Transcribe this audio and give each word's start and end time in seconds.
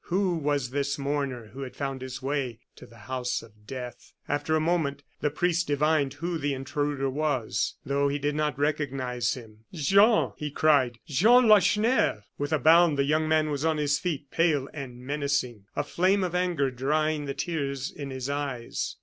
Who 0.05 0.37
was 0.37 0.71
this 0.71 0.97
mourner 0.97 1.49
who 1.53 1.61
had 1.61 1.75
found 1.75 2.01
his 2.01 2.23
way 2.23 2.57
to 2.75 2.87
the 2.87 2.97
house 3.05 3.43
of 3.43 3.67
death? 3.67 4.13
After 4.27 4.55
a 4.55 4.59
moment, 4.59 5.03
the 5.19 5.29
priest 5.29 5.67
divined 5.67 6.15
who 6.15 6.39
the 6.39 6.55
intruder 6.55 7.07
was, 7.07 7.75
though 7.85 8.07
he 8.07 8.17
did 8.17 8.33
not 8.33 8.57
recognize 8.57 9.35
him. 9.35 9.65
"Jean!" 9.71 10.31
he 10.37 10.49
cried, 10.49 10.97
"Jean 11.07 11.47
Lacheneur!" 11.47 12.23
With 12.39 12.51
a 12.51 12.57
bound 12.57 12.97
the 12.97 13.03
young 13.03 13.27
man 13.29 13.51
was 13.51 13.63
on 13.63 13.77
his 13.77 13.99
feet, 13.99 14.31
pale 14.31 14.67
and 14.73 15.05
menacing; 15.05 15.65
a 15.75 15.83
flame 15.83 16.23
of 16.23 16.33
anger 16.33 16.71
drying 16.71 17.25
the 17.25 17.35
tears 17.35 17.91
in 17.91 18.09
his 18.09 18.27
eyes. 18.27 18.95